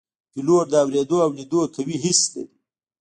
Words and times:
پیلوټ 0.31 0.65
د 0.69 0.73
اوریدو 0.83 1.17
او 1.25 1.31
لیدو 1.37 1.61
قوي 1.75 1.95
حس 2.03 2.19
لري. 2.33 2.43